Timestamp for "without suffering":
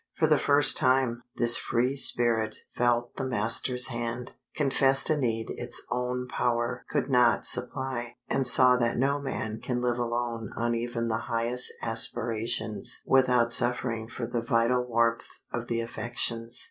13.05-14.07